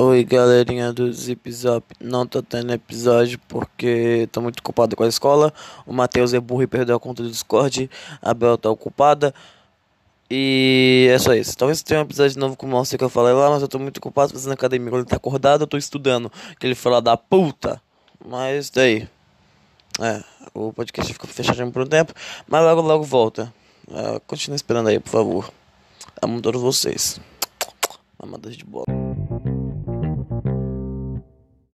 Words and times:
Oi 0.00 0.22
galerinha 0.22 0.92
do 0.92 1.12
Zip 1.12 1.50
Zap, 1.50 1.84
não 2.00 2.24
tô 2.24 2.40
tendo 2.40 2.72
episódio 2.72 3.36
porque 3.48 4.28
tô 4.30 4.40
muito 4.40 4.60
ocupado 4.60 4.94
com 4.94 5.02
a 5.02 5.08
escola. 5.08 5.52
O 5.84 5.92
Matheus 5.92 6.32
é 6.32 6.38
burro 6.38 6.62
e 6.62 6.68
perdeu 6.68 6.94
a 6.94 7.00
conta 7.00 7.24
do 7.24 7.28
Discord. 7.28 7.90
A 8.22 8.32
Bel 8.32 8.56
tá 8.56 8.70
ocupada. 8.70 9.34
E 10.30 11.08
é 11.10 11.18
só 11.18 11.34
isso. 11.34 11.58
Talvez 11.58 11.82
tenha 11.82 11.98
um 11.98 12.04
episódio 12.04 12.38
novo 12.38 12.56
com 12.56 12.64
o 12.64 12.70
Márcio 12.70 12.96
que 12.96 13.02
eu 13.02 13.08
falei 13.08 13.32
lá, 13.32 13.50
mas 13.50 13.60
eu 13.60 13.66
tô 13.66 13.80
muito 13.80 13.98
ocupado 13.98 14.32
fazendo 14.32 14.52
academia. 14.52 14.88
Quando 14.88 15.00
ele 15.00 15.10
tá 15.10 15.16
acordado, 15.16 15.62
eu 15.62 15.66
tô 15.66 15.76
estudando. 15.76 16.30
Que 16.60 16.68
ele 16.68 16.76
fala 16.76 17.02
da 17.02 17.16
puta. 17.16 17.82
Mas 18.24 18.70
tá 18.70 18.82
daí. 18.82 19.08
É, 20.00 20.22
o 20.54 20.72
podcast 20.72 21.12
ficou 21.12 21.28
fechadinho 21.28 21.72
por 21.72 21.82
um 21.82 21.86
tempo, 21.86 22.14
mas 22.46 22.62
logo 22.62 22.82
logo 22.82 23.02
volta. 23.02 23.52
É, 23.90 24.20
continue 24.28 24.54
esperando 24.54 24.90
aí, 24.90 25.00
por 25.00 25.10
favor. 25.10 25.52
Amo 26.22 26.40
todos 26.40 26.62
vocês. 26.62 27.20
Amadas 28.16 28.56
de 28.56 28.64
bola. 28.64 29.07